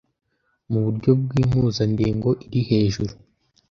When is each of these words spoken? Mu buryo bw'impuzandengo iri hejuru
Mu 0.71 0.79
buryo 0.85 1.11
bw'impuzandengo 1.23 2.29
iri 2.45 2.61
hejuru 2.69 3.13